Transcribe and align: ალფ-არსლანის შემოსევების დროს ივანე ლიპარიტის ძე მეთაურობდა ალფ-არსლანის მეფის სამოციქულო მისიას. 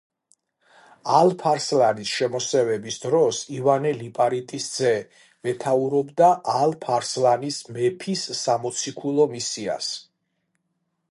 ალფ-არსლანის 1.17 2.13
შემოსევების 2.19 2.97
დროს 3.03 3.41
ივანე 3.57 3.91
ლიპარიტის 3.99 4.69
ძე 4.77 4.93
მეთაურობდა 5.49 6.31
ალფ-არსლანის 6.57 7.61
მეფის 7.77 8.25
სამოციქულო 8.43 9.29
მისიას. 9.35 9.95